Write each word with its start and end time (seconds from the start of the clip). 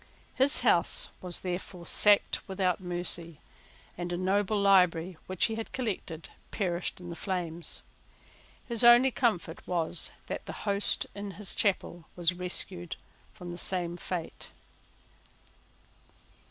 His 0.33 0.61
house 0.61 1.09
was 1.21 1.41
therefore 1.41 1.85
sacked 1.85 2.41
without 2.47 2.79
mercy; 2.79 3.39
and 3.95 4.11
a 4.11 4.17
noble 4.17 4.59
library, 4.59 5.15
which 5.27 5.45
he 5.45 5.53
had 5.53 5.71
collected, 5.73 6.27
perished 6.49 6.99
in 6.99 7.09
the 7.11 7.15
flames. 7.15 7.83
His 8.67 8.83
only 8.83 9.11
comfort 9.11 9.59
was 9.67 10.09
that 10.25 10.47
the 10.47 10.53
host 10.65 11.05
in 11.13 11.29
his 11.37 11.53
chapel 11.53 12.05
was 12.15 12.33
rescued 12.33 12.95
from 13.31 13.51
the 13.51 13.59
same 13.59 13.95
fate. 13.95 14.49